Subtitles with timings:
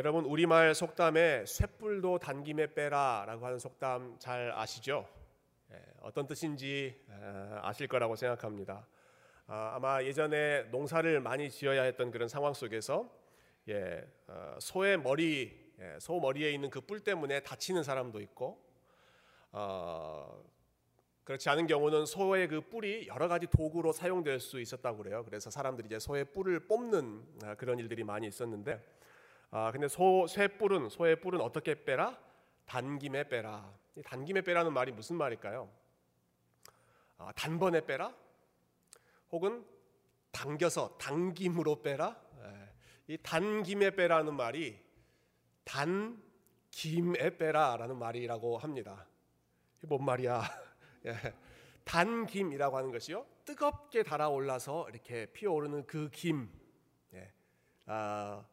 [0.00, 5.06] 여러분 우리말 속담에 쇳불도 단김에 빼라라고 하는 속담 잘 아시죠?
[5.72, 6.98] 예, 어떤 뜻인지
[7.60, 8.86] 아실 거라고 생각합니다.
[9.46, 13.10] 아, 아마 예전에 농사를 많이 지어야 했던 그런 상황 속에서
[13.68, 18.58] 예, 어, 소의 머리, 예, 소 머리에 있는 그 뿔 때문에 다치는 사람도 있고,
[19.52, 20.42] 어,
[21.24, 25.26] 그렇지 않은 경우는 소의 그 뿔이 여러 가지 도구로 사용될 수 있었다고 그래요.
[25.26, 28.82] 그래서 사람들이 이제 소의 뿔을 뽑는 아, 그런 일들이 많이 있었는데,
[29.50, 32.18] 아 근데 소 쇠뿔은 소의 뿔은 어떻게 빼라?
[32.66, 33.72] 단김에 빼라.
[33.96, 35.68] 이 단김에 빼라는 말이 무슨 말일까요?
[37.18, 38.14] 아, 단번에 빼라?
[39.32, 39.66] 혹은
[40.30, 42.20] 당겨서 당김으로 빼라?
[42.42, 43.14] 예.
[43.14, 44.80] 이 단김에 빼라는 말이
[45.64, 49.06] 단김에 빼라라는 말이라고 합니다.
[49.82, 50.42] 뭔 말이야?
[51.06, 51.14] 예.
[51.84, 56.48] 단김이라고 하는 것이요 뜨겁게 달아올라서 이렇게 피어오르는 그 김.
[57.14, 57.32] 예.
[57.86, 58.44] 아,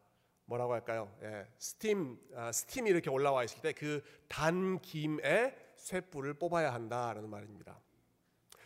[0.48, 1.14] 뭐라고 할까요?
[1.22, 7.78] 예, 스팀 아, 스팀이 이렇게 올라와 있을 때 그 단 김에 쇠뿔을 뽑아야 한다라는 말입니다.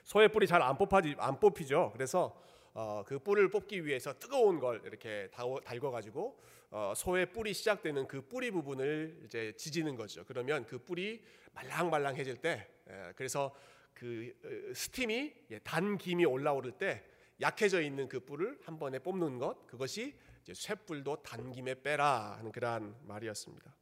[0.05, 1.91] 소의 뿔이 잘 안 뽑히지 안 뽑히죠.
[1.93, 2.41] 그래서
[2.75, 5.29] 어, 그 뿔을 뽑기 위해서 뜨거운 걸 이렇게
[5.65, 10.25] 달궈 가지고 어, 소의 뿔이 시작되는 그 뿌리 부분을 이제 지지는 거죠.
[10.25, 11.21] 그러면 그 뿔이
[11.53, 13.55] 말랑말랑해질 때, 예, 그래서
[13.93, 17.05] 그 어, 스팀이 예, 단 김이 올라오를 때
[17.41, 20.15] 약해져 있는 그 뿔을 한 번에 뽑는 것, 그것이
[20.53, 23.75] 쇠뿔도 단김에 빼라 하는 그러한 말이었습니다.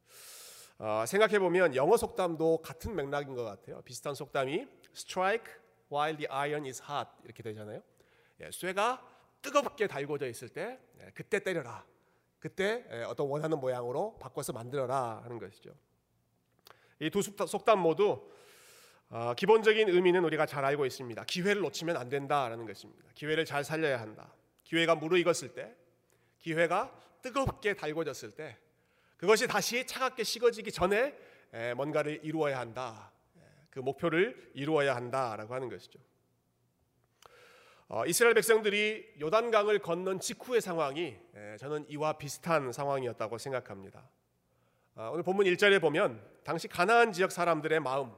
[0.79, 3.81] 어, 생각해 보면 영어 속담도 같은 맥락인 것 같아요.
[3.83, 5.53] 비슷한 속담이 strike
[5.91, 7.81] while the iron is hot 이렇게 되잖아요.
[8.41, 9.07] 예, 쇠가
[9.41, 11.85] 뜨겁게 달궈져 있을 때 예, 그때 때려라.
[12.39, 15.71] 그때 예, 어떤 원하는 모양으로 바꿔서 만들어라 하는 것이죠.
[16.99, 18.29] 이 두 속담 모두
[19.09, 21.23] 어, 기본적인 의미는 우리가 잘 알고 있습니다.
[21.25, 23.09] 기회를 놓치면 안 된다라는 것입니다.
[23.13, 24.33] 기회를 잘 살려야 한다.
[24.63, 25.75] 기회가 무르익었을 때
[26.41, 28.57] 기회가 뜨겁게 달궈졌을 때
[29.17, 31.15] 그것이 다시 차갑게 식어지기 전에
[31.75, 33.11] 뭔가를 이루어야 한다.
[33.69, 35.99] 그 목표를 이루어야 한다라고 하는 것이죠.
[37.87, 41.17] 어, 이스라엘 백성들이 요단강을 건넌 직후의 상황이
[41.59, 44.09] 저는 이와 비슷한 상황이었다고 생각합니다.
[44.95, 48.11] 어, 오늘 본문 1절에 보면 당시 가나안 지역 사람들의 마음,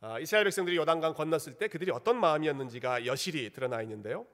[0.00, 4.26] 어, 이스라엘 백성들이 요단강 건넜을 때 그들이 어떤 마음이었는지가 여실히 드러나 있는데요.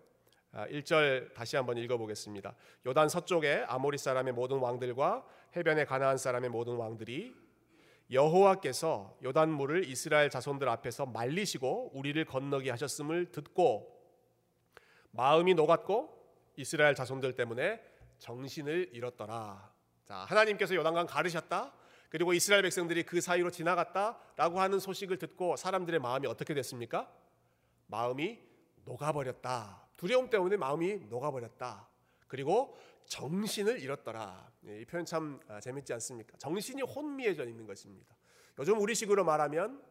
[0.54, 2.54] 1절 아, 다시 한번 읽어보겠습니다.
[2.86, 5.26] 요단 서쪽에 아모리 사람의 모든 왕들과
[5.56, 7.34] 해변의 가나안 사람의 모든 왕들이
[8.10, 13.94] 여호와께서 요단 물을 이스라엘 자손들 앞에서 말리시고 우리를 건너게 하셨음을 듣고
[15.10, 16.14] 마음이 녹았고
[16.56, 17.80] 이스라엘 자손들 때문에
[18.18, 19.72] 정신을 잃었더라.
[20.04, 21.72] 자, 하나님께서 요단강 가르셨다.
[22.10, 27.10] 그리고 이스라엘 백성들이 그 사이로 지나갔다라고 하는 소식을 듣고 사람들의 마음이 어떻게 됐습니까?
[27.88, 28.38] 마음이
[28.84, 29.83] 녹아버렸다.
[29.96, 31.88] 두려움 때문에 마음이 녹아버렸다.
[32.26, 34.50] 그리고 정신을 잃었더라.
[34.66, 36.36] 예, 이 표현 참 아, 재밌지 않습니까?
[36.38, 38.16] 정신이 혼미해져 있는 것입니다.
[38.58, 39.82] 요즘 우리식으로 말하면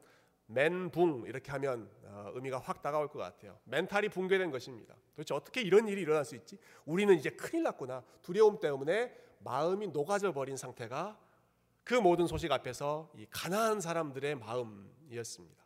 [0.48, 3.60] 멘붕 이렇게 하면 어, 의미가 확 다가올 것 같아요.
[3.66, 4.96] 멘탈이 붕괴된 것입니다.
[5.16, 6.58] 도대체 어떻게 이런 일이 일어날 수 있지?
[6.86, 8.04] 우리는 이제 큰일 났구나.
[8.22, 11.20] 두려움 때문에 마음이 녹아져 버린 상태가
[11.84, 15.64] 그 모든 소식 앞에서 이 가난한 사람들의 마음이었습니다.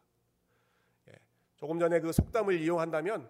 [1.10, 1.14] 예,
[1.56, 3.30] 조금 전에 그 속담을 이용한다면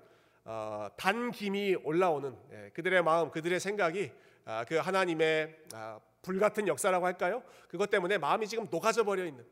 [0.49, 4.13] 어, 단 김이 올라오는 예, 그들의 마음, 그들의 생각이
[4.45, 7.43] 아, 그 하나님의 아, 불같은 역사라고 할까요?
[7.67, 9.45] 그것 때문에 마음이 지금 녹아져 버려 있는.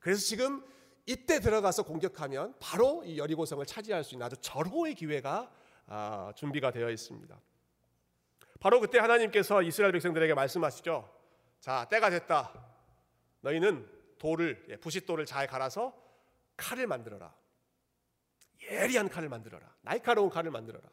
[0.00, 0.64] 그래서 지금
[1.04, 5.52] 이때 들어가서 공격하면 바로 이 여리고성을 차지할 수 있는 아주 절호의 기회가
[5.86, 7.38] 아, 준비가 되어 있습니다.
[8.60, 11.06] 바로 그때 하나님께서 이스라엘 백성들에게 말씀하시죠.
[11.60, 12.50] 자, 때가 됐다.
[13.42, 13.86] 너희는
[14.16, 15.94] 돌을 예, 부싯돌을 잘 갈아서
[16.56, 17.43] 칼을 만들어라.
[18.70, 19.66] 예리한 칼을 만들어라.
[19.82, 20.88] 날카로운 칼을 만들어라.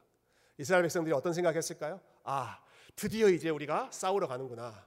[0.58, 2.00] 이스라엘 백성들이 어떤 생각했을까요?
[2.24, 2.60] 아,
[2.96, 4.86] 드디어 이제 우리가 싸우러 가는구나.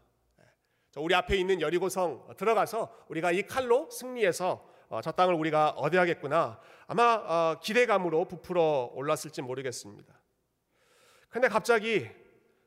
[0.96, 6.60] 우리 앞에 있는 여리고성 들어가서 우리가 이 칼로 승리해서 어, 저 땅을 우리가 얻어야겠구나.
[6.86, 10.14] 아마 어, 기대감으로 부풀어 올랐을지 모르겠습니다.
[11.28, 12.08] 그런데 갑자기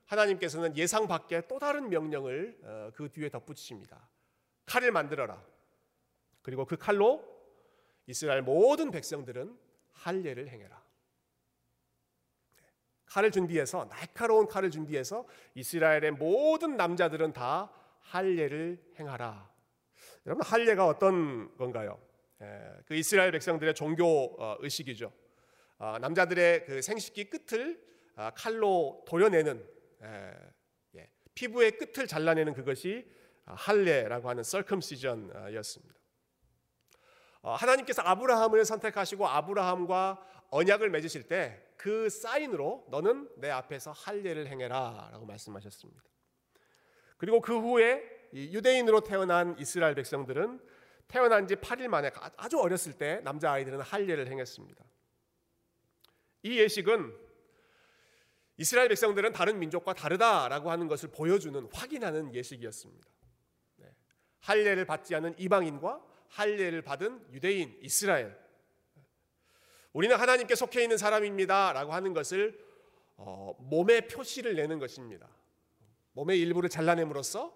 [0.05, 4.09] 하나님께서는 예상 밖의 또 다른 명령을 어, 그 뒤에 덧붙이십니다.
[4.65, 5.41] 칼을 만들어라.
[6.41, 7.23] 그리고 그 칼로
[8.07, 9.57] 이스라엘 모든 백성들은
[9.97, 10.81] 할례를 행해라.
[13.05, 19.49] 칼을 준비해서 날카로운 칼을 준비해서 이스라엘의 모든 남자들은 다 할례를 행하라.
[20.25, 21.99] 여러분 할례가 어떤 건가요?
[22.41, 25.11] 예, 그 이스라엘 백성들의 종교 어, 의식이죠.
[25.79, 27.81] 아, 남자들의 그 생식기 끝을
[28.15, 29.65] 아, 칼로 도려내는
[30.95, 33.09] 예, 피부의 끝을 잘라내는 그것이
[33.45, 35.95] 할례라고 하는 썰컴시전이었습니다.
[37.47, 45.25] 어, 하나님께서 아브라함을 선택하시고 아브라함과 언약을 맺으실 때 그 사인으로 너는 내 앞에서 할례를 행해라라고
[45.25, 46.03] 말씀하셨습니다.
[47.17, 48.03] 그리고 그 후에
[48.33, 50.59] 유대인으로 태어난 이스라엘 백성들은
[51.07, 54.83] 태어난 지 8일 만에 아주 어렸을 때 남자 아이들은 할례를 행했습니다.
[56.43, 57.15] 이 예식은
[58.57, 63.07] 이스라엘 백성들은 다른 민족과 다르다라고 하는 것을 보여주는 확인하는 예식이었습니다.
[63.77, 63.95] 네.
[64.41, 68.37] 할례를 받지 않은 이방인과 할례를 받은 유대인 이스라엘
[69.93, 72.59] 우리는 하나님께 속해 있는 사람입니다라고 하는 것을
[73.15, 75.27] 어, 몸에 표시를 내는 것입니다.
[76.13, 77.55] 몸의 일부를 잘라냄으로써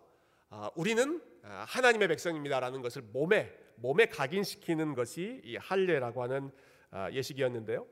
[0.49, 6.51] 아, 우리는 아, 하나님의 백성입니다라는 것을 몸에 몸에 각인시키는 것이 이 할례라고 하는
[6.91, 7.87] 아, 예식이었는데요.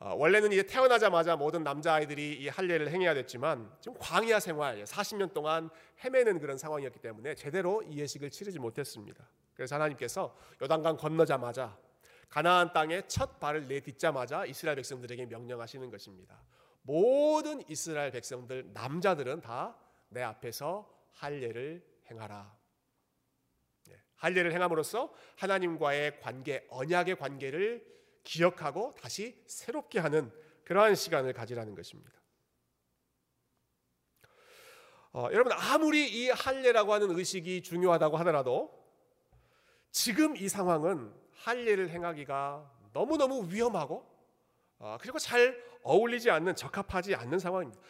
[0.00, 5.70] 원래는 이제 태어나자마자 모든 남자 아이들이 이 할례를 행해야 됐지만 지금 광야 생활 40년 동안
[6.04, 9.28] 헤매는 그런 상황이었기 때문에 제대로 이 예식을 치르지 못했습니다.
[9.54, 11.76] 그래서 하나님께서 요단강 건너자마자
[12.28, 16.40] 가나안 땅에 첫 발을 내딛자마자 이스라엘 백성들에게 명령하시는 것입니다.
[16.82, 22.56] 모든 이스라엘 백성들 남자들은 다 내 앞에서 할례를 행하라.
[23.86, 27.97] 네, 할례를 행함으로써 하나님과의 관계, 언약의 관계를
[28.28, 30.30] 기억하고 다시 새롭게 하는
[30.64, 32.12] 그러한 시간을 가지라는 것입니다.
[35.12, 38.70] 어, 여러분 아무리 이 할례라고 하는 의식이 중요하다고 하더라도
[39.90, 44.06] 지금 이 상황은 할례를 행하기가 너무너무 위험하고
[44.78, 47.80] 어, 그리고 잘 어울리지 않는 적합하지 않는 상황입니다.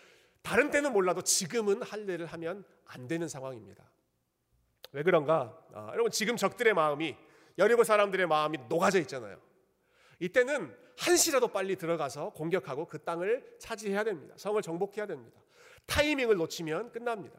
[0.43, 3.91] 다른 때는 몰라도 지금은 할례를 하면 안 되는 상황입니다.
[4.93, 5.59] 왜 그런가?
[5.75, 7.17] 아, 여러분 지금 적들의 마음이
[7.59, 9.48] 여리고 사람들의 마음이 녹아져 있잖아요.
[10.21, 14.35] 이때는 한시라도 빨리 들어가서 공격하고 그 땅을 차지해야 됩니다.
[14.37, 15.41] 성을 정복해야 됩니다.
[15.87, 17.39] 타이밍을 놓치면 끝납니다.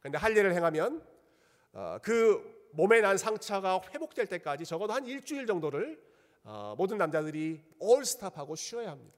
[0.00, 1.06] 그런데 할례를 행하면
[1.72, 6.02] 어, 그 몸에 난 상처가 회복될 때까지 적어도 한 일주일 정도를
[6.42, 9.16] 어, 모든 남자들이 올스탑하고 쉬어야 합니다.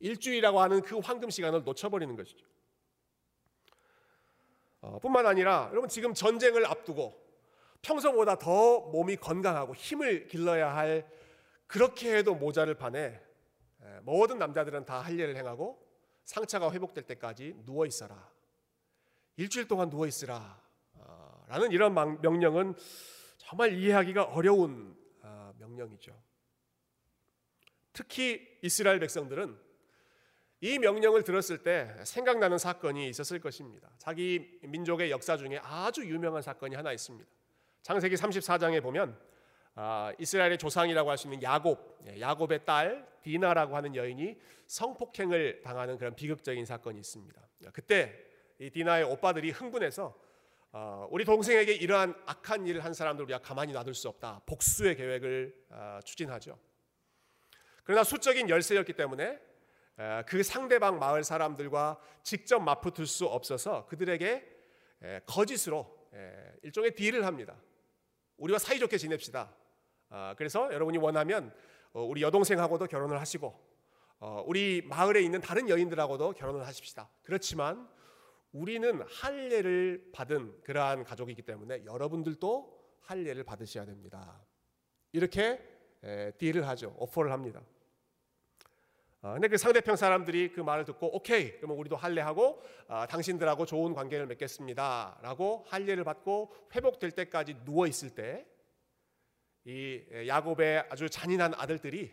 [0.00, 2.44] 일주일이라고 하는 그 황금 시간을 놓쳐버리는 것이죠.
[4.80, 7.22] 어, 뿐만 아니라 여러분 지금 전쟁을 앞두고
[7.82, 11.08] 평소보다 더 몸이 건강하고 힘을 길러야 할
[11.72, 13.18] 그렇게 해도 모자를 판에
[14.02, 15.82] 모든 남자들은 다 할례를 행하고
[16.22, 18.30] 상처가 회복될 때까지 누워 있어라.
[19.36, 20.60] 일주일 동안 누워 있으라.
[21.48, 22.74] 라는 이런 명령은
[23.38, 26.14] 정말 이해하기가 어려운 아, 명령이죠.
[27.94, 29.58] 특히 이스라엘 백성들은
[30.60, 33.90] 이 명령을 들었을 때 생각나는 사건이 있었을 것입니다.
[33.96, 37.30] 자기 민족의 역사 중에 아주 유명한 사건이 하나 있습니다.
[37.80, 39.31] 창세기 34장에 보면
[39.74, 45.96] 아, 이스라엘의 조상이라고 할 수 있는 야곱, 예, 야곱의 딸 디나라고 하는 여인이 성폭행을 당하는
[45.96, 47.40] 그런 비극적인 사건이 있습니다.
[47.72, 48.12] 그때
[48.58, 50.18] 이 디나의 오빠들이 흥분해서
[50.72, 54.42] 어, 우리 동생에게 이러한 악한 일을 한 사람들 우리가 가만히 놔둘 수 없다.
[54.46, 56.58] 복수의 계획을 어, 추진하죠.
[57.84, 59.40] 그러나 수적인 열세였기 때문에
[60.26, 64.48] 그 상대방 마을 사람들과 직접 맞붙을 수 없어서 그들에게
[65.26, 66.08] 거짓으로
[66.62, 67.56] 일종의 딜을 합니다.
[68.38, 69.52] 우리와 사이좋게 지냅시다.
[70.14, 71.54] 아, 그래서 여러분이 원하면
[71.94, 73.72] 어, 우리 여동생하고도 결혼을 하시고
[74.46, 77.08] 우리 마을에 있는 다른 여인들하고도 결혼을 하십시다.
[77.22, 77.88] 그렇지만
[78.52, 84.40] 우리는 할례를 받은 그러한 가족이기 때문에 여러분들도 할례를 받으셔야 됩니다.
[85.10, 85.60] 이렇게
[86.38, 86.94] 딜을 하죠.
[86.98, 87.62] 오퍼를 합니다.
[89.22, 93.94] 아, 근데 그 상대편 사람들이 그 말을 듣고 오케이 그러면 우리도 할례하고 아, 당신들하고 좋은
[93.94, 98.46] 관계를 맺겠습니다라고 할례를 받고 회복될 때까지 누워 있을 때
[99.64, 102.12] 이 야곱의 아주 잔인한 아들들이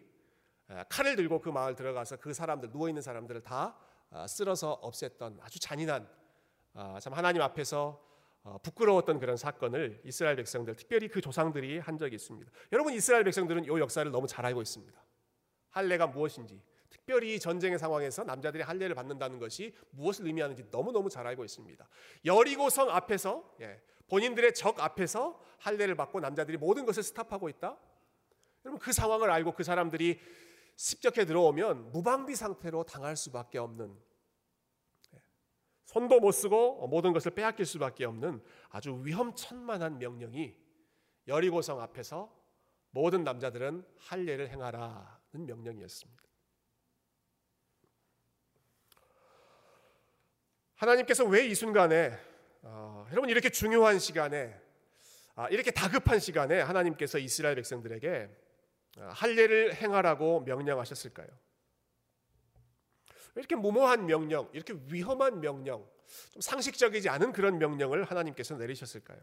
[0.90, 3.78] 칼을 들고 그 마을 들어가서 그 사람들 누워 있는 사람들을 다
[4.12, 6.08] 아, 쓸어서 없앴던 아주 잔인한
[6.74, 8.04] 아, 참 하나님 앞에서
[8.44, 12.50] 어, 부끄러웠던 그런 사건을 이스라엘 백성들, 특별히 그 조상들이 한 적이 있습니다.
[12.72, 14.98] 여러분 이스라엘 백성들은 이 역사를 너무 잘 알고 있습니다.
[15.72, 16.62] 할례가 무엇인지,
[17.10, 21.90] 특별히 전쟁의 상황에서 남자들이 할례를 받는다는 것이 무엇을 의미하는지 너무 너무 잘 알고 있습니다.
[22.26, 27.80] 여리고 성 앞에서 예, 본인들의 적 앞에서 할례를 받고 남자들이 모든 것을 스탑하고 있다.
[28.64, 30.20] 여러분 그 상황을 알고 그 사람들이
[30.76, 33.98] 습격해 들어오면 무방비 상태로 당할 수밖에 없는
[35.86, 40.56] 손도 못 쓰고 모든 것을 빼앗길 수밖에 없는 아주 위험천만한 명령이
[41.28, 42.32] 여리고성 앞에서
[42.92, 46.29] 모든 남자들은 할례를 행하라는 명령이었습니다.
[50.80, 52.18] 하나님께서 왜 이 순간에
[52.62, 54.58] 어, 여러분 이렇게 중요한 시간에
[55.36, 58.30] 아, 이렇게 다급한 시간에 하나님께서 이스라엘 백성들에게
[59.00, 61.28] 아, 할례를 행하라고 명령하셨을까요?
[63.36, 65.86] 이렇게 무모한 명령, 이렇게 위험한 명령,
[66.32, 69.20] 좀 상식적이지 않은 그런 명령을 하나님께서 내리셨을까요?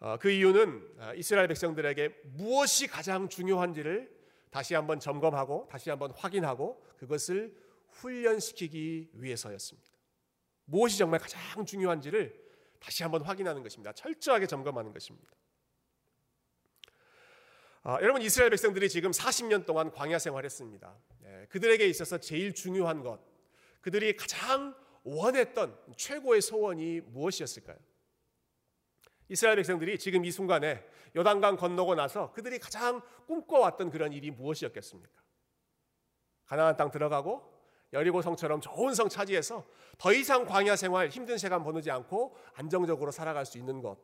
[0.00, 4.10] 어, 그 이유는 어, 이스라엘 백성들에게 무엇이 가장 중요한지를
[4.50, 7.61] 다시 한번 점검하고 다시 한번 확인하고 그것을
[7.92, 9.88] 훈련시키기 위해서였습니다.
[10.64, 12.40] 무엇이 정말 가장 중요한지를
[12.78, 13.92] 다시 한번 확인하는 것입니다.
[13.92, 15.30] 철저하게 점검하는 것입니다.
[17.84, 20.96] 아, 여러분 이스라엘 백성들이 지금 40년 동안 광야 생활했습니다.
[21.20, 23.20] 네, 그들에게 있어서 제일 중요한 것,
[23.80, 27.76] 그들이 가장 원했던 최고의 소원이 무엇이었을까요?
[29.28, 30.84] 이스라엘 백성들이 지금 이 순간에
[31.16, 35.22] 요단강 건너고 나서 그들이 가장 꿈꿔왔던 그런 일이 무엇이었겠습니까?
[36.44, 37.51] 가나안 땅 들어가고
[37.92, 39.66] 여리고 성처럼 좋은 성 차지해서
[39.98, 43.98] 더 이상 광야 생활 힘든 시간 보내지 않고 안정적으로 살아갈 수 있는 것.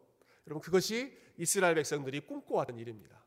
[0.47, 3.25] 여러분 그것이 이스라엘 백성들이 꿈꿔왔던 일입니다.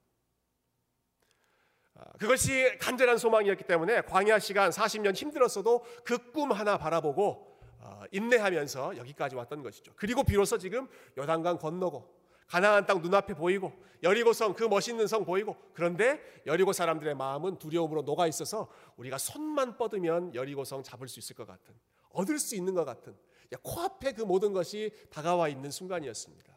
[1.95, 8.97] 아, 그것이 간절한 소망이었기 때문에 광야 시간 40년 힘들었어도 그 꿈 하나 바라보고 어, 인내하면서
[8.97, 9.91] 여기까지 왔던 것이죠.
[9.95, 10.87] 그리고 비로소 지금
[11.17, 12.20] 요단강 건너고
[12.51, 13.71] 가나안 땅 눈앞에 보이고
[14.03, 19.77] 여리고 성 그 멋있는 성 보이고 그런데 여리고 사람들의 마음은 두려움으로 녹아 있어서 우리가 손만
[19.77, 21.73] 뻗으면 여리고 성 잡을 수 있을 것 같은
[22.09, 23.15] 얻을 수 있는 것 같은
[23.63, 26.53] 코앞에 그 모든 것이 다가와 있는 순간이었습니다.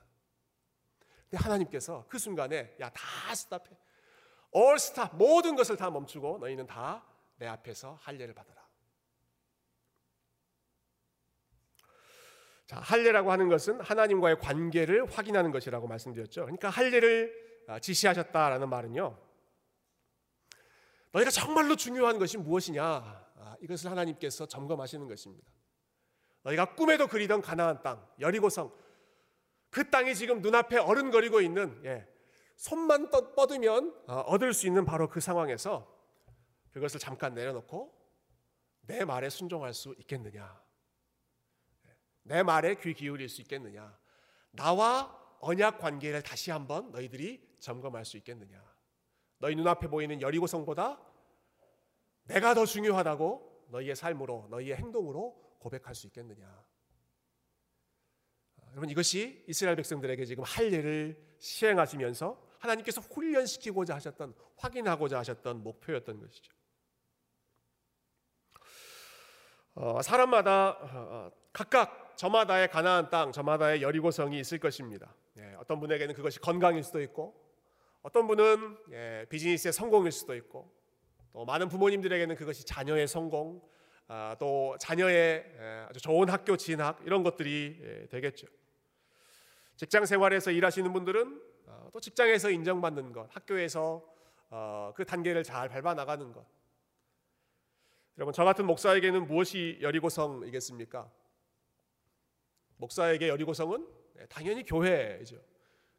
[1.30, 3.64] 근데 하나님께서 그 순간에 야 다 스탑해.
[4.52, 7.04] 올 스탑 모든 것을 다 멈추고 너희는 다
[7.36, 8.63] 내 앞에서 할례를 받아라.
[12.75, 16.43] 자, 할례라고 하는 것은 하나님과의 관계를 확인하는 것이라고 말씀드렸죠.
[16.43, 17.33] 그러니까 할례를
[17.69, 19.16] 아, 지시하셨다라는 말은요.
[21.12, 22.85] 너희가 정말로 중요한 것이 무엇이냐?
[22.85, 25.52] 아, 이것을 하나님께서 점검하시는 것입니다.
[26.43, 28.73] 너희가 꿈에도 그리던 가나안 땅, 여리고성,
[29.71, 32.09] 그 땅이 지금 눈앞에 어른거리고 있는 예,
[32.57, 35.88] 손만 뻗으면 어, 얻을 수 있는 바로 그 상황에서
[36.73, 37.95] 그것을 잠깐 내려놓고
[38.81, 40.63] 내 말에 순종할 수 있겠느냐?
[42.25, 43.97] 내 말에 귀 기울일 수 있겠느냐?
[44.50, 48.62] 나와 언약 관계를 다시 한번 너희들이 점검할 수 있겠느냐?
[49.38, 51.00] 너희 눈앞에 보이는 여리고 성보다
[52.25, 56.47] 내가 더 중요하다고 너희의 삶으로 너희의 행동으로 고백할 수 있겠느냐?
[58.57, 66.21] 아, 여러분 이것이 이스라엘 백성들에게 지금 할 일을 시행하시면서 하나님께서 훈련시키고자 하셨던 확인하고자 하셨던 목표였던
[66.21, 66.54] 것이죠.
[69.75, 75.14] 어, 사람마다 어, 어 각각 저마다의 가나안 땅, 저마다의 여리고성이 있을 것입니다.
[75.38, 77.32] 예, 어떤 분에게는 그것이 건강일 수도 있고,
[78.02, 80.68] 어떤 분은 예, 비즈니스의 성공일 수도 있고,
[81.32, 83.62] 또 많은 부모님들에게는 그것이 자녀의 성공,
[84.08, 88.49] 아, 또 자녀의 예, 아주 좋은 학교 진학 이런 것들이 예, 되겠죠.
[89.76, 94.04] 직장 생활에서 일하시는 분들은 어, 또 직장에서 인정받는 것, 학교에서
[94.50, 96.44] 어, 그 단계를 잘 밟아 나가는 것.
[98.18, 101.08] 여러분 저 같은 목사에게는 무엇이 여리고성이겠습니까?
[102.76, 105.37] 목사에게 여리고성은 네, 당연히 교회이죠.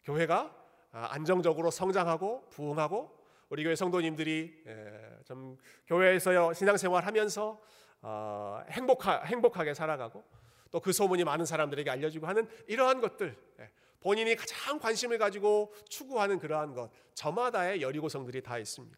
[0.03, 0.55] 교회가
[0.91, 7.62] 아, 안정적으로 성장하고 부흥하고 우리 교회 성도님들이 예, 좀 교회에서 신앙생활하면서
[8.01, 10.24] 어, 행복하, 행복하게 살아가고
[10.72, 16.38] 또 그 소문이 많은 사람들에게 알려지고 하는 이러한 것들 예, 본인이 가장 관심을 가지고 추구하는
[16.39, 18.98] 그러한 것 저마다의 여리고성들이 다 있습니다.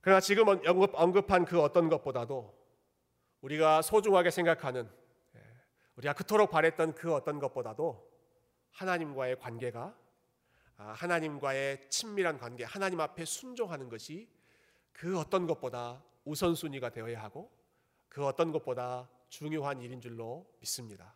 [0.00, 2.63] 그러나 지금 언급, 한 그 어떤 것보다도
[3.44, 4.90] 우리가 소중하게 생각하는
[5.36, 5.40] 예,
[5.96, 8.10] 우리가 그토록 바랬던 그 어떤 것보다도
[8.70, 9.94] 하나님과의 관계가
[10.76, 14.28] 아, 하나님과의 친밀한 관계, 하나님 앞에 순종하는 것이
[14.92, 17.52] 그 어떤 것보다 우선순위가 되어야 하고
[18.08, 21.14] 그 어떤 것보다 중요한 일인 줄로 믿습니다.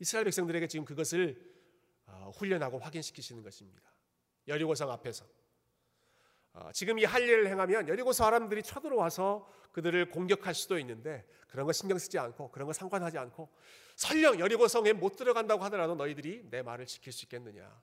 [0.00, 1.54] 이스라엘 백성들에게 지금 그것을
[2.06, 3.82] 어, 훈련하고 확인시키시는 것입니다.
[4.46, 5.28] 여리고성 앞에서 어,
[6.72, 12.18] 지금 이 할례를 행하면 여리고 사람들이 쳐들어와서 그들을 공격할 수도 있는데 그런 거 신경 쓰지
[12.18, 13.48] 않고 그런 거 상관하지 않고
[13.96, 17.82] 설령 여리고 성에 못 들어간다고 하더라도 너희들이 내 말을 지킬 수 있겠느냐?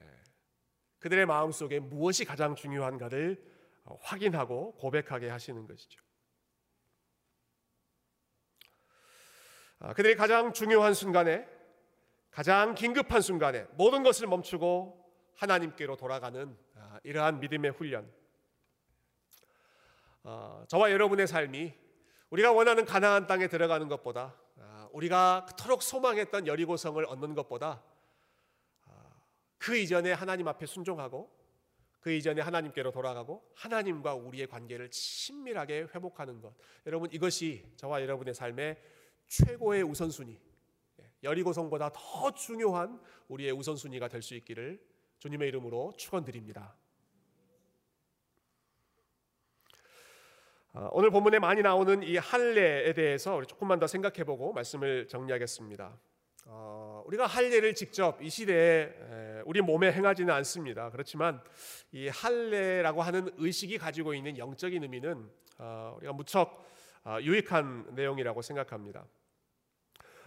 [0.00, 0.04] 예.
[1.00, 3.42] 그들의 마음 속에 무엇이 가장 중요한가를
[3.84, 6.00] 어, 확인하고 고백하게 하시는 것이죠.
[9.80, 11.48] 아, 그들이 가장 중요한 순간에
[12.30, 14.98] 가장 긴급한 순간에 모든 것을 멈추고
[15.36, 16.67] 하나님께로 돌아가는 아,
[17.04, 18.10] 이러한 믿음의 훈련.
[20.24, 21.74] 어, 저와 여러분의 삶이
[22.30, 27.82] 우리가 원하는 가나안 땅에 들어가는 것보다 아, 우리가 그토록 소망했던 여리고성을 얻는 것보다
[28.84, 29.10] 아,
[29.56, 31.36] 그 이전에 하나님 앞에 순종하고
[32.00, 36.54] 그 이전에 하나님께로 돌아가고 하나님과 우리의 관계를 친밀하게 회복하는 것.
[36.86, 38.76] 여러분 이것이 저와 여러분의 삶의
[39.26, 40.38] 최고의 우선순위.
[41.00, 44.80] 예, 여리고성보다 더 중요한 우리의 우선순위가 될 수 있기를
[45.18, 46.76] 주님의 이름으로 축원드립니다.
[50.92, 55.98] 오늘 본문에 많이 나오는 이 할례에 대해서 우리 조금만 더 생각해보고 말씀을 정리하겠습니다.
[56.46, 58.92] 어, 우리가 할례를 직접 이 시대에
[59.44, 60.90] 우리 몸에 행하지는 않습니다.
[60.90, 61.42] 그렇지만
[61.90, 66.64] 이 할례라고 하는 의식이 가지고 있는 영적인 의미는 어, 우리가 무척
[67.04, 69.04] 어, 유익한 내용이라고 생각합니다.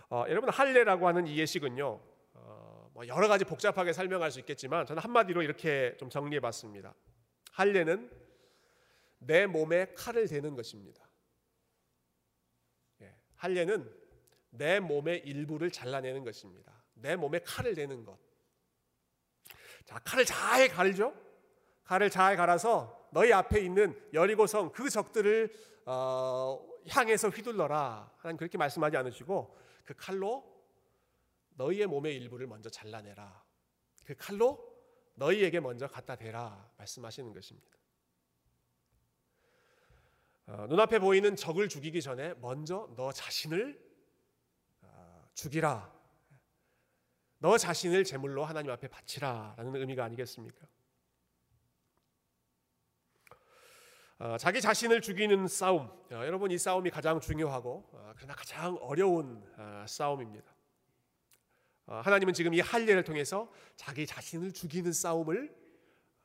[0.09, 1.99] 어, 여러분 할례라고 하는 이 예식은요
[2.33, 6.93] 어, 뭐 여러 가지 복잡하게 설명할 수 있겠지만 저는 한마디로 이렇게 좀 정리해봤습니다.
[7.53, 8.20] 할례는
[9.23, 11.07] 내 몸에 칼을 대는 것입니다.
[13.01, 13.89] 예, 할례는
[14.49, 16.83] 내 몸의 일부를 잘라내는 것입니다.
[16.95, 18.17] 내 몸에 칼을 대는 것.
[19.85, 21.13] 자, 칼을 잘 갈죠.
[21.83, 25.53] 칼을 잘 갈아서 너희 앞에 있는 여리고성 그 적들을
[25.85, 28.13] 어, 향해서 휘둘러라.
[28.17, 30.43] 하나님 그렇게 말씀하지 않으시고 그 칼로
[31.49, 33.43] 너희의 몸의 일부를 먼저 잘라내라.
[34.03, 34.67] 그 칼로
[35.13, 37.80] 너희에게 먼저 갖다 대라 말씀하시는 것입니다.
[40.51, 43.81] 어, 눈앞에 보이는 적을 죽이기 전에 먼저 너 자신을
[44.81, 45.89] 어, 죽이라.
[47.39, 50.67] 너 자신을 제물로 하나님 앞에 바치라라는 의미가 아니겠습니까?
[54.19, 59.41] 어, 자기 자신을 죽이는 싸움, 어, 여러분 이 싸움이 가장 중요하고 어, 그러나 가장 어려운
[59.57, 60.53] 어, 싸움입니다.
[61.85, 65.55] 어, 하나님은 지금 이 할례를 통해서 자기 자신을 죽이는 싸움을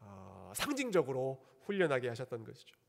[0.01, 2.86] 어, 상징적으로 훈련하게 하셨던 것이죠.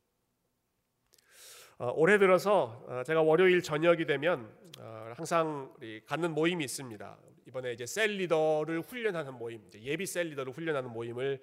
[1.79, 5.72] 어, 올해 들어서 어, 제가 월요일 저녁이 되면 어, 항상
[6.07, 7.17] 갖는 모임이 있습니다.
[7.46, 11.39] 이번에 이제 셀 리더를 훈련하는 모임, 예비 셀 리더를 훈련하는 모임을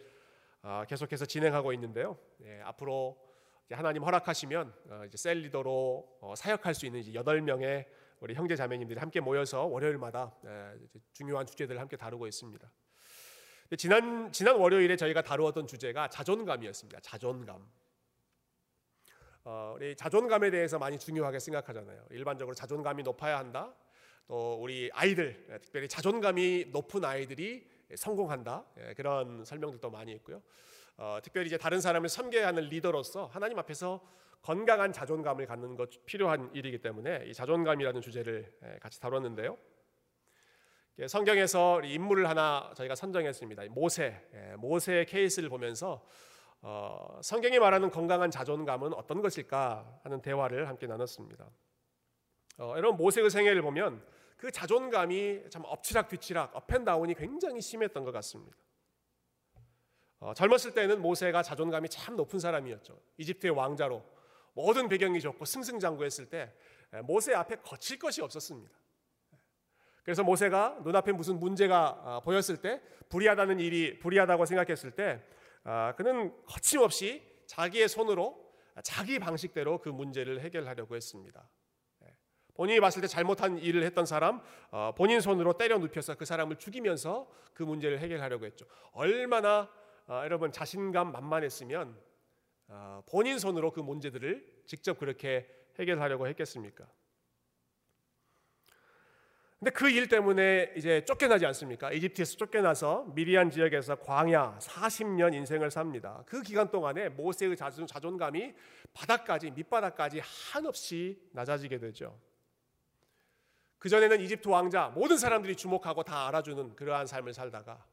[0.62, 2.18] 어, 계속해서 진행하고 있는데요.
[2.42, 3.16] 예, 앞으로
[3.70, 7.12] 하나님 허락하시면 어, 이제 셀 리더로 어, 사역할 수 있는 이제
[7.42, 7.86] 명의
[8.18, 10.72] 우리 형제 자매님들이 함께 모여서 월요일마다 예,
[11.12, 12.72] 중요한 주제들을 함께 다루고 있습니다.
[13.78, 16.98] 지난 지난 월요일에 저희가 다루었던 주제가 자존감이었습니다.
[17.02, 17.64] 자존감.
[19.46, 22.06] 어, 우리 자존감에 대해서 많이 중요하게 생각하잖아요.
[22.10, 23.74] 일반적으로 자존감이 높아야 한다.
[24.26, 28.64] 또 우리 아이들, 예, 특별히 자존감이 높은 아이들이 성공한다.
[28.78, 30.42] 예, 그런 설명들도 많이 있고요.
[30.96, 34.00] 어, 특별히 이제 다른 사람을 섬겨야 하는 리더로서 하나님 앞에서
[34.40, 39.58] 건강한 자존감을 갖는 것 필요한 일이기 때문에 이 자존감이라는 주제를 예, 같이 다뤘는데요.
[41.00, 43.64] 예, 성경에서 인물을 하나 저희가 선정했습니다.
[43.68, 46.02] 모세, 예, 모세의 케이스를 보면서
[46.66, 51.50] 어, 성경이 말하는 건강한 자존감은 어떤 것일까 하는 대화를 함께 나눴습니다.
[52.56, 54.02] 어, 여러분 모세의 생애를 보면
[54.38, 58.56] 그 자존감이 참 엎치락뒤치락, up and down이 굉장히 심했던 것 같습니다.
[60.20, 62.98] 어, 젊었을 때는 모세가 자존감이 참 높은 사람이었죠.
[63.18, 64.02] 이집트의 왕자로
[64.54, 66.50] 모든 배경이 좋고 승승장구했을 때
[67.02, 68.74] 모세 앞에 거칠 것이 없었습니다.
[70.02, 75.33] 그래서 모세가 눈앞에 무슨 문제가 보였을 때 불의하다는 일이 불의하다고 생각했을 때 아,
[75.96, 78.44] 그는 거침없이 자기의 손으로
[78.82, 81.48] 자기 방식대로 그 문제를 해결하려고 했습니다.
[82.04, 82.16] 예.
[82.54, 87.30] 본인이 봤을 때 잘못한 일을 했던 사람 어, 본인 손으로 때려 눕혀서 그 사람을 죽이면서
[87.52, 88.66] 그 문제를 해결하려고 했죠.
[88.92, 89.70] 얼마나
[90.06, 91.96] 어, 여러분 자신감 만만했으면
[92.68, 95.48] 어, 본인 손으로 그 문제들을 직접 그렇게
[95.78, 96.86] 해결하려고 했겠습니까?
[99.58, 101.90] 근데 그 일 때문에 이제 쫓겨나지 않습니까?
[101.92, 106.22] 이집트에서 쫓겨나서 미리안 지역에서 광야 40년 인생을 삽니다.
[106.26, 108.52] 그 기간 동안에 모세의 자존, 감이
[108.92, 110.20] 바닥까지 밑바닥까지
[110.52, 112.18] 한없이 낮아지게 되죠.
[113.78, 117.84] 그 전에는 이집트 왕자 모든 사람들이 주목하고 다 알아주는 그러한 삶을 살다가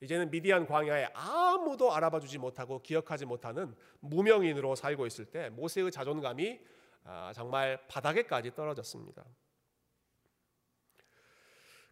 [0.00, 6.60] 이제는 미디안 광야에 아무도 알아봐 주지 못하고 기억하지 못하는 무명인으로 살고 있을 때 모세의 자존감이
[7.04, 9.24] 아, 정말 바닥에까지 떨어졌습니다.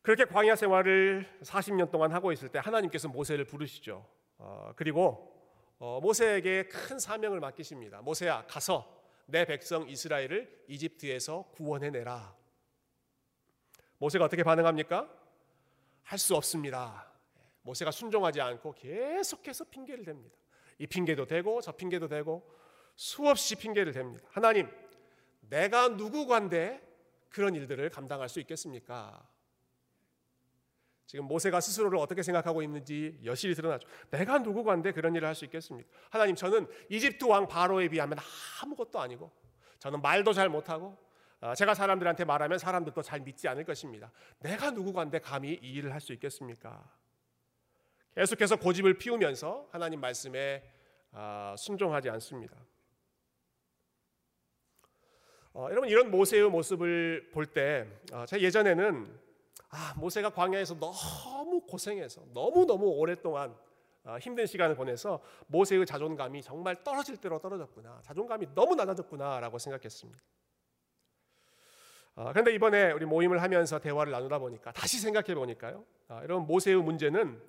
[0.03, 4.07] 그렇게 광야 생활을 40년 동안 하고 있을 때 하나님께서 모세를 부르시죠.
[4.39, 5.31] 어, 그리고
[5.79, 8.01] 어, 모세에게 큰 사명을 맡기십니다.
[8.03, 12.35] 모세야 가서 내 백성 이스라엘을 이집트에서 구원해내라.
[13.99, 15.09] 모세가 어떻게 반응합니까?
[16.03, 17.07] 할 수 없습니다.
[17.63, 20.33] 모세가 순종하지 않고 계속해서 핑계를 댑니다.
[20.79, 22.51] 이 핑계도 되고 저 핑계도 되고
[22.97, 24.23] 수없이 핑계를 댑니다.
[24.31, 24.69] 하나님,
[25.43, 26.81] 내가 누구 관대
[27.29, 29.25] 그런 일들을 감당할 수 있겠습니까?
[31.11, 33.89] 지금 모세가 스스로를 어떻게 생각하고 있는지 여실히 드러나죠.
[34.13, 35.91] 내가 누구관데 그런 일을 할 수 있겠습니까?
[36.09, 38.17] 하나님 저는 이집트 왕 바로에 비하면
[38.63, 39.29] 아무것도 아니고
[39.81, 40.97] 저는 말도 잘 못하고
[41.41, 44.13] 어, 제가 사람들한테 말하면 사람들도 잘 믿지 않을 것입니다.
[44.39, 46.89] 내가 누구관데 감히 이 일을 할 수 있겠습니까?
[48.15, 50.63] 계속해서 고집을 피우면서 하나님 말씀에
[51.11, 52.57] 어, 순종하지 않습니다.
[55.55, 59.30] 어, 여러분 이런 모세의 모습을 볼때 어, 제가 예전에는
[59.71, 63.57] 아, 모세가 광야에서 너무 고생해서 너무 너무 오랫동안
[64.05, 68.01] 아, 힘든 시간을 보내서 모세의 자존감이 정말 떨어질 대로 떨어졌구나.
[68.03, 70.21] 자존감이 너무 낮아졌구나라고 생각했습니다.
[72.17, 75.85] 아, 그런데 이번에 우리 모임을 하면서 대화를 나누다 보니까 다시 생각해 보니까요.
[76.09, 77.41] 아, 여러분 모세의 문제는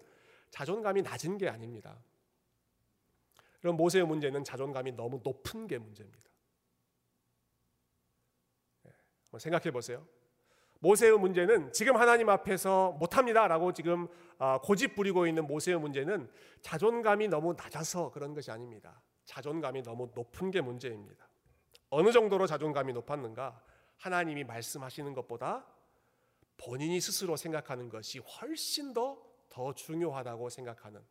[0.49, 1.97] 자존감이 낮은 게 아닙니다.
[3.61, 6.29] 그럼 모세의 문제는 자존감이 너무 높은 게 문제입니다.
[8.83, 8.91] 네,
[9.39, 10.05] 생각해 보세요.
[10.81, 16.29] 모세의 문제는 지금 하나님 앞에서 못합니다라고 지금 아, 고집 부리고 있는 모세의 문제는
[16.61, 19.01] 자존감이 너무 낮아서 그런 것이 아닙니다.
[19.25, 21.27] 자존감이 너무 높은 게 문제입니다.
[21.89, 23.61] 어느 정도로 자존감이 높았는가?
[23.97, 25.65] 하나님이 말씀하시는 것보다
[26.57, 31.01] 본인이 스스로 생각하는 것이 훨씬 더 더 중요하다고 생각하는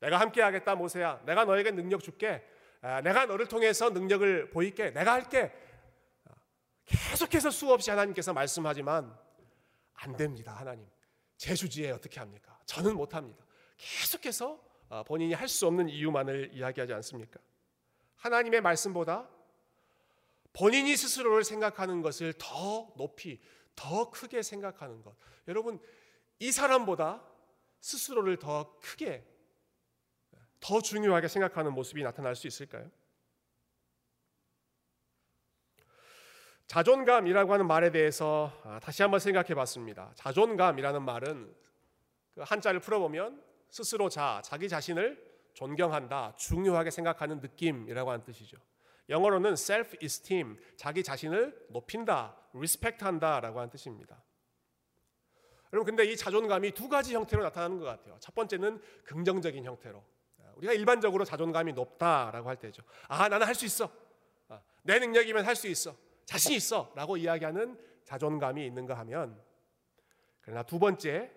[0.00, 2.42] 내가 함께 하겠다 모세야 내가 너에게 능력 줄게
[2.80, 5.52] 아, 내가 너를 통해서 능력을 보일게 내가 할게
[6.86, 9.16] 계속해서 수없이 하나님께서 말씀하지만
[9.94, 10.86] 안 됩니다 하나님
[11.36, 13.44] 제 주지에 어떻게 합니까 저는 못 합니다
[13.76, 17.40] 계속해서 아, 본인이 할 수 없는 이유만을 이야기하지 않습니까
[18.16, 19.28] 하나님의 말씀보다
[20.52, 23.40] 본인이 스스로를 생각하는 것을 더 높이
[23.76, 25.14] 더 크게 생각하는 것.
[25.48, 25.80] 여러분,
[26.38, 27.22] 이 사람보다
[27.80, 29.26] 스스로를 더 크게,
[30.60, 32.90] 더 중요하게 생각하는 모습이 나타날 수 있을까요?
[36.74, 40.10] 자존감이라고 하는 말에 대해서 아, 다시 한번 생각해 봤습니다.
[40.16, 41.54] 자존감이라는 말은
[42.34, 48.56] 그 한자를 풀어보면 스스로 자, 자기 자신을 존경한다, 중요하게 생각하는 느낌이라고 하는 뜻이죠.
[49.08, 54.20] 영어로는 self-esteem, 자기 자신을 높인다, respect한다라고 하는 뜻입니다.
[55.72, 58.16] 여러분 근데 이 자존감이 두 가지 형태로 나타나는 것 같아요.
[58.18, 60.02] 첫 번째는 긍정적인 형태로.
[60.56, 62.82] 우리가 일반적으로 자존감이 높다라고 할 때죠.
[63.06, 63.88] 아 나는 할 수 있어.
[64.48, 65.94] 아, 내 능력이면 할 수 있어.
[66.24, 69.40] 자신 있어 라고 이야기하는 자존감이 있는가 하면
[70.40, 71.30] 그러나 두 번째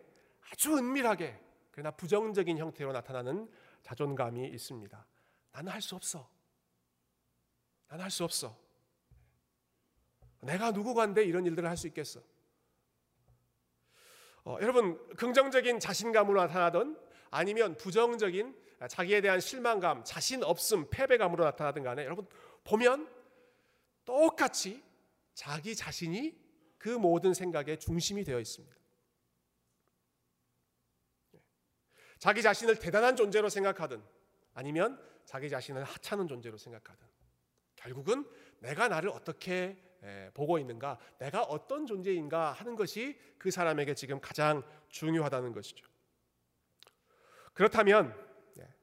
[0.52, 1.40] 아주 은밀하게
[1.72, 3.50] 그러나 부정적인 형태로 나타나는
[3.82, 5.06] 자존감이 있습니다.
[5.52, 6.30] 나는 할 수 없어.
[7.88, 8.58] 나는 할 수 없어.
[10.42, 12.22] 내가 누구간데 이런 일들을 할 수 있겠어.
[14.44, 17.00] 어, 여러분 긍정적인 자신감으로 나타나던
[17.32, 18.56] 아니면 부정적인
[18.88, 22.28] 자기에 대한 실망감, 자신 없음, 패배감으로 나타나든 간에 여러분
[22.64, 23.10] 보면
[24.08, 24.82] 똑같이
[25.34, 26.34] 자기 자신이
[26.78, 28.76] 그 모든 생각의 중심이 되어 있습니다.
[32.18, 34.02] 자기 자신을 대단한 존재로 생각하든
[34.54, 37.06] 아니면 자기 자신을 하찮은 존재로 생각하든
[37.76, 38.26] 결국은
[38.60, 39.78] 내가 나를 어떻게
[40.34, 45.86] 보고 있는가, 내가 어떤 존재인가 하는 것이 그 사람에게 지금 가장 중요하다는 것이죠.
[47.54, 48.16] 그렇다면,
[48.60, 48.74] 예.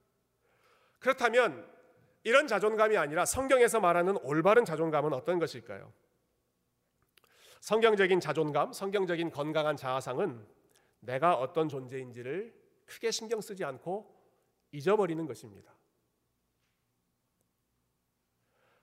[0.99, 1.74] 그렇다면
[2.25, 5.93] 이런 자존감이 아니라 성경에서 말하는 올바른 자존감은 어떤 것일까요?
[7.61, 10.47] 성경적인 자존감, 성경적인 건강한 자아상은
[11.01, 12.55] 내가 어떤 존재인지를
[12.87, 14.15] 크게 신경 쓰지 않고
[14.73, 15.73] 잊어버리는 것입니다.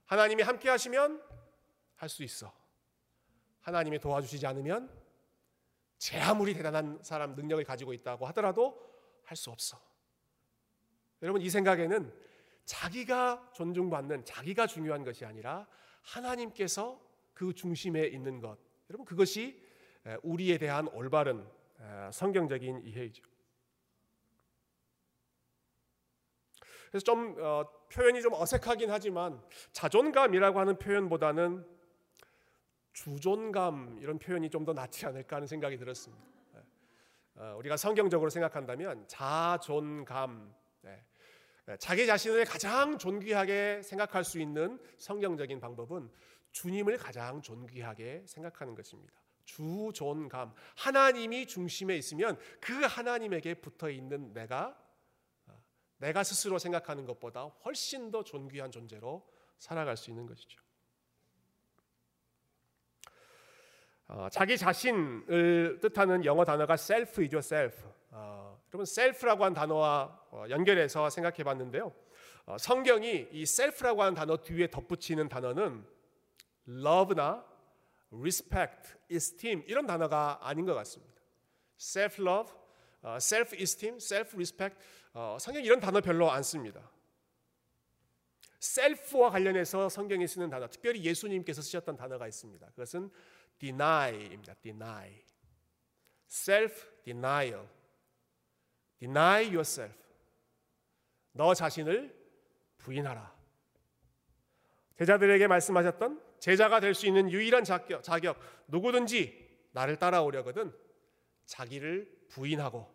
[0.06, 1.22] 하나님이 함께 하시면
[1.96, 2.52] 할 수 있어.
[3.62, 4.92] 하나님이 도와주시지 않으면
[6.00, 8.90] 제 아무리 대단한 사람 능력을 가지고 있다고 하더라도
[9.24, 9.80] 할 수 없어.
[11.22, 12.12] 여러분 이 생각에는
[12.72, 15.68] 자기가 존중받는 자기가 중요한 것이 아니라
[16.04, 17.02] 하나님께서
[17.34, 18.58] 그 중심에 있는 것.
[18.90, 19.62] 여러분 그것이
[20.24, 21.46] 우리에 대한 올바른
[22.14, 23.24] 성경적인 이해이죠.
[26.90, 29.42] 그래서 좀 어, 표현이 좀 어색하긴 하지만
[29.74, 31.66] 자존감이라고 하는 표현보다는
[32.94, 36.24] 주존감 이런 표현이 좀 더 낫지 않을까 하는 생각이 들었습니다.
[36.54, 36.62] 네.
[37.36, 40.61] 어, 우리가 성경적으로 생각한다면 자존감.
[41.80, 46.10] 자기 자신을 가장 존귀하게 생각할 수 있는 성경적인 방법은
[46.52, 49.14] 주님을 가장 존귀하게 생각하는 것입니다.
[49.46, 54.78] 주존감, 하나님이 중심에 있으면 그 하나님에게 붙어 있는 내가
[55.98, 59.28] 내가 스스로 생각하는 것보다 훨씬 더 존귀한 존재로
[59.60, 60.60] 살아갈 수 있는 것이죠.
[64.08, 68.01] 어, 자기 자신을 뜻하는 영어 단어가 self이죠, self.
[68.22, 71.92] 어, 여러분 self라고 한 단어와 어, 연결해서 생각해 봤는데요.
[72.46, 75.84] 어, 성경이 이 self라고 하는 단어 뒤에 덧붙이는 단어는
[76.68, 77.44] love나
[78.14, 81.20] respect, esteem 이런 단어가 아닌 것 같습니다.
[81.80, 82.54] self love,
[83.18, 84.78] self esteem, self respect
[85.14, 86.92] 어, 성경 이런 단어 별로 안 씁니다.
[88.60, 92.68] 셀프와 관련해서 성경에 쓰는 단어, 특별히 예수님께서 쓰셨던 단어가 있습니다.
[92.68, 93.10] 그것은
[93.58, 94.54] deny입니다.
[94.62, 95.24] deny.
[96.30, 97.81] self denial.
[99.02, 99.98] Deny yourself.
[101.34, 102.16] 너 자신을
[102.78, 103.36] 부인하라.
[104.98, 110.72] 제자들에게 말씀하셨던 제자가 될 수 있는 유일한 자격, 자격 누구든지 나를 따라오려거든
[111.46, 112.94] 자기를 부인하고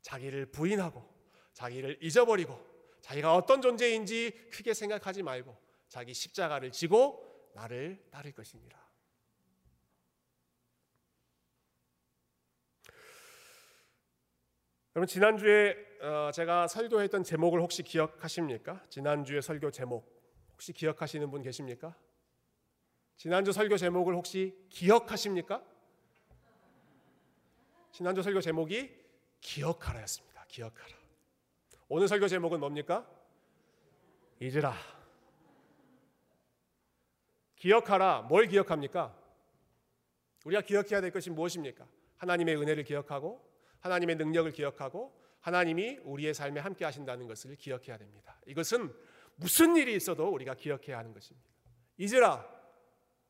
[0.00, 1.06] 자기를 부인하고
[1.52, 2.58] 자기를 잊어버리고
[3.02, 5.56] 자기가 어떤 존재인지 크게 생각하지 말고
[5.88, 8.87] 자기 십자가를 지고 나를 따를 것이니라.
[14.96, 18.82] 여러분 지난주에 어, 제가 설교했던 제목을 혹시 기억하십니까?
[18.88, 20.18] 지난주에 설교 제목
[20.52, 21.94] 혹시 기억하시는 분 계십니까?
[23.16, 25.62] 지난주 설교 제목을 혹시 기억하십니까?
[27.92, 28.94] 지난주 설교 제목이
[29.40, 30.44] 기억하라였습니다.
[30.48, 30.96] 기억하라.
[31.88, 33.08] 오늘 설교 제목은 뭡니까?
[34.40, 34.74] 잊으라.
[37.56, 38.22] 기억하라.
[38.22, 39.16] 뭘 기억합니까?
[40.44, 41.86] 우리가 기억해야 될 것이 무엇입니까?
[42.16, 43.47] 하나님의 은혜를 기억하고
[43.80, 48.40] 하나님의 능력을 기억하고 하나님이 우리의 삶에 함께 하신다는 것을 기억해야 됩니다.
[48.46, 48.92] 이것은
[49.36, 51.48] 무슨 일이 있어도 우리가 기억해야 하는 것입니다.
[51.96, 52.58] 잊으라.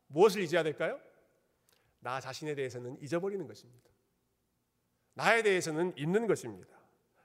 [0.07, 0.99] 무엇을 잊어야 될까요?
[2.01, 3.91] 나 자신에 대해서는 잊어버리는 것입니다.
[5.15, 6.79] 나에 대해서는 잊는 것입니다.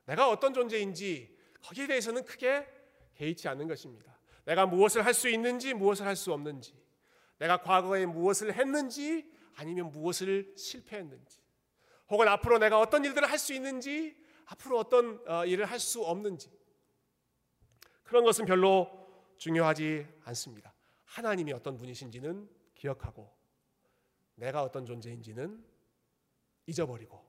[0.06, 2.68] 내가 어떤 존재인지 거기에 대해서는 크게
[3.14, 4.18] 개의치 않는 것입니다.
[4.46, 6.76] 내가 무엇을 할 수 있는지 무엇을 할 수 없는지
[7.38, 11.40] 내가 과거에 무엇을 했는지 아니면 무엇을 실패했는지
[12.10, 16.52] 혹은 앞으로 내가 어떤 일들을 할 수 있는지 앞으로 어떤 어, 일을 할 수 없는지
[18.04, 18.90] 그런 것은 별로
[19.38, 20.74] 중요하지 않습니다.
[21.06, 23.32] 하나님이 어떤 분이신지는 기억하고
[24.36, 25.64] 내가 어떤 존재인지는
[26.66, 27.24] 잊어버리고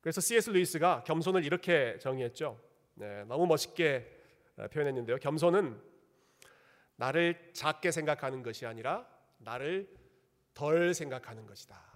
[0.00, 0.50] 그래서 C.S.
[0.50, 2.60] 루이스가 겸손을 이렇게 정의했죠.
[2.94, 4.16] 네, 너무 멋있게
[4.56, 5.18] 어, 표현했는데요.
[5.18, 5.80] 겸손은
[6.96, 9.08] 나를 작게 생각하는 것이 아니라
[9.38, 9.94] 나를
[10.54, 11.87] 덜 생각하는 것이다.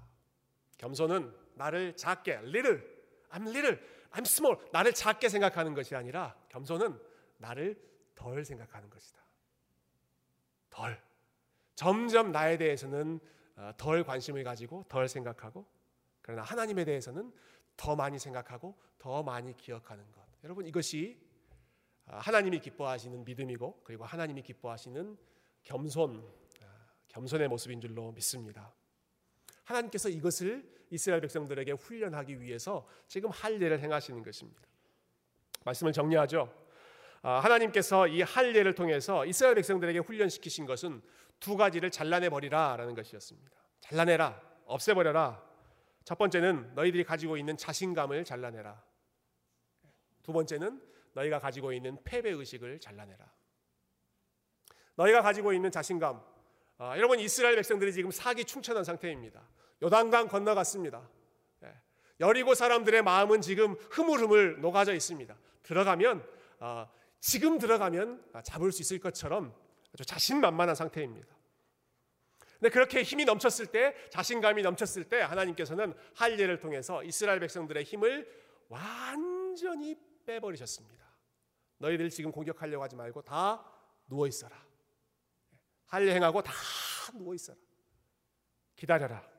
[0.82, 2.82] 겸손은 나를 작게 little
[3.30, 3.78] I'm little
[4.10, 7.00] I'm small 나를 작게 생각하는 것이 아니라 겸손은
[7.38, 7.80] 나를
[8.16, 9.22] 덜 생각하는 것이다.
[10.70, 11.00] 덜
[11.76, 13.20] 점점 나에 대해서는
[13.56, 15.64] 어, 덜 관심을 가지고 덜 생각하고
[16.20, 17.32] 그러나 하나님에 대해서는
[17.76, 20.20] 더 많이 생각하고 더 많이 기억하는 것.
[20.42, 21.20] 여러분 이것이
[22.06, 25.16] 아, 하나님이 기뻐하시는 믿음이고 그리고 하나님이 기뻐하시는
[25.62, 26.28] 겸손
[26.60, 26.66] 아,
[27.06, 28.74] 겸손의 모습인 줄로 믿습니다.
[29.72, 34.60] 하나님께서 이것을 이스라엘 백성들에게 훈련하기 위해서 지금 할례를 행하시는 것입니다.
[35.64, 36.52] 말씀을 정리하죠.
[37.22, 41.00] 아, 하나님께서 이 할례를 통해서 이스라엘 백성들에게 훈련시키신 것은
[41.40, 43.50] 두 가지를 잘라내 버리라라는 것이었습니다.
[43.80, 45.42] 잘라내라, 없애버려라.
[46.04, 48.82] 첫 번째는 너희들이 가지고 있는 자신감을 잘라내라.
[50.22, 50.82] 두 번째는
[51.14, 53.30] 너희가 가지고 있는 패배 의식을 잘라내라.
[54.96, 56.22] 너희가 가지고 있는 자신감.
[56.78, 59.42] 아, 여러분 이스라엘 백성들이 지금 사기 충천한 상태입니다.
[59.82, 61.08] 요단강 건너갔습니다.
[61.64, 61.74] 예.
[62.20, 65.36] 여리고 사람들의 마음은 지금 흐물흐물 녹아져 있습니다.
[65.62, 66.24] 들어가면
[66.60, 66.88] 아,
[67.20, 69.54] 지금 들어가면 잡을 수 있을 것처럼
[69.92, 71.28] 아주 자신만만한 상태입니다.
[72.62, 78.28] 근데 그렇게 힘이 넘쳤을 때, 자신감이 넘쳤을 때 하나님께서는 할례를 통해서 이스라엘 백성들의 힘을
[78.68, 81.04] 완전히 빼버리셨습니다.
[81.78, 83.68] 너희들 지금 공격하려고 하지 말고 다
[84.08, 84.56] 누워 있어라.
[85.86, 86.52] 할례 행하고 다
[87.14, 87.58] 누워 있어라.
[88.76, 89.31] 기다려라.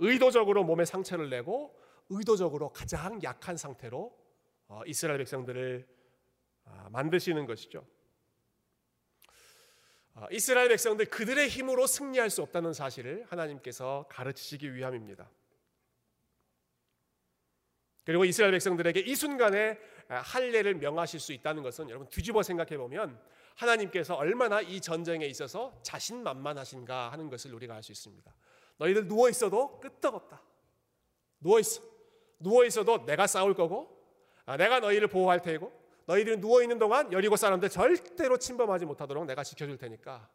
[0.00, 4.18] 의도적으로 몸에 상처를 내고 의도적으로 가장 약한 상태로
[4.68, 5.86] 어, 이스라엘 백성들을
[6.64, 7.86] 아, 만드시는 것이죠.
[10.14, 15.30] 어, 이스라엘 백성들 그들의 힘으로 승리할 수 없다는 사실을 하나님께서 가르치시기 위함입니다.
[18.04, 23.20] 그리고 이스라엘 백성들에게 이 순간에 할례를 명하실 수 있다는 것은 여러분 뒤집어 생각해 보면
[23.54, 28.34] 하나님께서 얼마나 이 전쟁에 있어서 자신만만하신가 하는 것을 우리가 알 수 있습니다.
[28.80, 30.42] 너희들 누워 있어도 끄떡없다.
[31.40, 31.82] 누워 있어.
[32.38, 33.94] 누워 있어도 내가 싸울 거고
[34.46, 35.70] 아, 내가 너희를 보호할 테고
[36.06, 40.28] 너희들이 누워 있는 동안 여리고 사람들 절대로 침범하지 못하도록 내가 지켜줄 테니까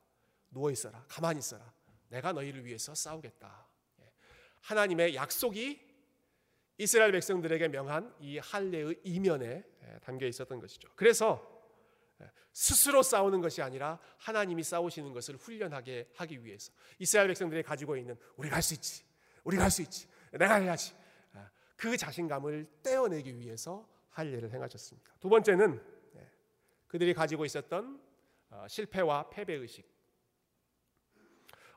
[0.52, 1.04] 누워 있어라.
[1.10, 1.74] 가만히 있어라.
[2.10, 3.68] 내가 너희를 위해서 싸우겠다.
[4.02, 4.12] 예.
[4.62, 5.82] 하나님의 약속이
[6.78, 10.90] 이스라엘 백성들에게 명한 이 할례의 이면에 예, 담겨 있었던 것이죠.
[10.96, 11.55] 그래서 예,
[12.54, 18.56] 스스로 싸우는 것이 아니라 하나님이 싸우시는 것을 훈련하게 하기 위해서 이스라엘 백성들이 가지고 있는 우리가
[18.56, 19.04] 할 수 있지,
[19.44, 20.96] 우리가 할 수 있지, 내가 해야지
[21.34, 25.12] 아, 그 자신감을 떼어내기 위해서 할례를 행하셨습니다.
[25.20, 25.82] 두 번째는
[26.16, 26.32] 예,
[26.88, 28.00] 그들이 가지고 있었던
[28.52, 29.86] 어, 실패와 패배 의식.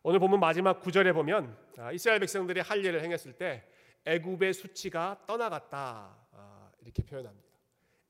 [0.05, 3.69] 오늘 보면 마지막 구절에 보면 아, 이스라엘 백성들이 할례를 행했을 때
[4.05, 7.48] 애굽의 수치가 떠나갔다 아, 이렇게 표현합니다.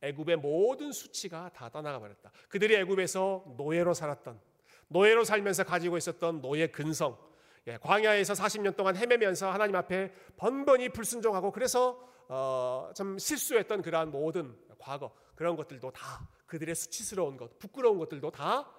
[0.03, 2.31] 애굽의 모든 수치가 다 떠나가 버렸다.
[2.49, 4.41] 그들이 애굽에서 노예로 살았던
[4.89, 7.19] 노예로 살면서 가지고 있었던 노예 근성,
[7.67, 14.57] 예, 광야에서 40년 동안 헤매면서 하나님 앞에 번번이 불순종하고 그래서 어, 참 실수했던 그러한 모든
[14.79, 18.71] 과거 그런 것들도 다 그들의 수치스러운 것, 부끄러운 것들도 다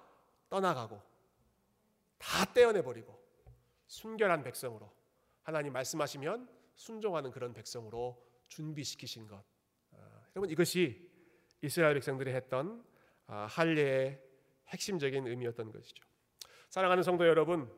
[0.48, 1.00] 떠나가고
[2.18, 3.18] 다 떼어내 버리고
[3.86, 4.90] 순결한 백성으로
[5.42, 9.42] 하나님 말씀하시면 순종하는 그런 백성으로 준비시키신 것.
[9.92, 11.09] 어, 여러분 이것이
[11.62, 12.84] 이스라엘 백성들이 했던
[13.26, 14.20] 아, 할례의
[14.68, 16.04] 핵심적인 의미였던 것이죠.
[16.68, 17.70] 사랑하는 성도 여러분,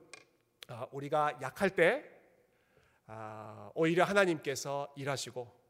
[0.69, 2.05] 아, 우리가 약할 때
[3.07, 5.63] 아, 오히려 하나님께서 일하시고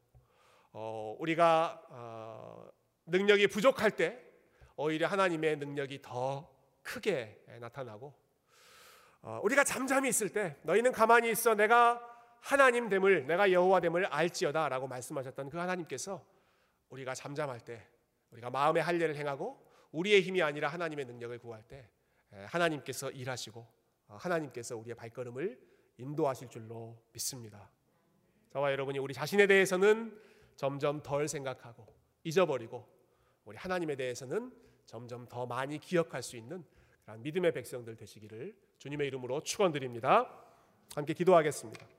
[0.73, 2.69] 어, 우리가 어,
[3.07, 4.23] 능력이 부족할 때
[4.77, 6.51] 오히려 하나님의 능력이 더
[6.83, 8.15] 크게 나타나고
[9.23, 12.01] 어, 우리가 잠잠히 있을 때 너희는 가만히 있어 내가
[12.41, 16.25] 하나님 됨을 내가 여호와 됨을 알지어다라고 말씀하셨던 그 하나님께서
[16.91, 17.87] 우리가 잠잠할 때
[18.33, 21.89] 우리가 마음의 할례를 행하고 우리의 힘이 아니라 하나님의 능력을 구할 때
[22.47, 23.67] 하나님께서 일하시고
[24.09, 25.59] 어, 하나님께서 우리의 발걸음을
[25.99, 27.71] 인도하실 줄로 믿습니다.
[28.51, 30.19] 저와 여러분이 우리 자신에 대해서는
[30.57, 31.87] 점점 덜 생각하고
[32.25, 32.87] 잊어버리고
[33.45, 34.53] 우리 하나님에 대해서는
[34.87, 36.65] 점점 더 많이 기억할 수 있는
[37.05, 40.45] 그런 믿음의 백성들 되시기를 주님의 이름으로 축원드립니다.
[40.95, 41.93] 함께 기도하겠습니다.